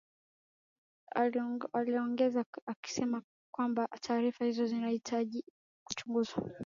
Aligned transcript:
aliongeza 1.73 2.45
akisema 2.65 3.23
kwamba 3.53 3.87
taarifa 4.01 4.45
hizo 4.45 4.65
zinahitaji 4.65 5.43
kuchunguzwa 5.83 6.43